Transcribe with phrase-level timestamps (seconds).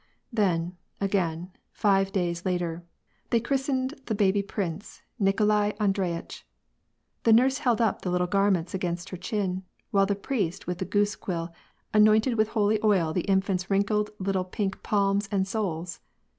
[0.33, 2.83] Then, again, five days later,
[3.29, 6.43] they christened the baby prince Nikolai Andreyitch.
[7.21, 9.61] The nurse held up the little garments against her chin,
[9.91, 11.53] while the priest, with a goose quill,
[11.93, 15.99] anointed with holy oil the infant's wrinkled little pink palms and soles.